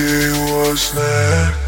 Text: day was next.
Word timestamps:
day 0.00 0.30
was 0.52 0.94
next. 0.94 1.59